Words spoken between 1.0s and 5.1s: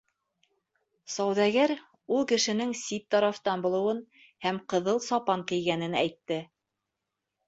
Сауҙагәр ул кешенең сит тарафтан булыуын һәм ҡыҙыл